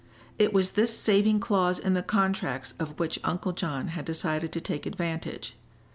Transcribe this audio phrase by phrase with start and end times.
[0.39, 4.59] It was this saving clause in the contracts of which Uncle John had decided to
[4.59, 5.55] take advantage.